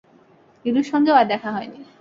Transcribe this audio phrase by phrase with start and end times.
[0.65, 1.79] নীলুর সঙ্গেও আর দেখা হয়নি।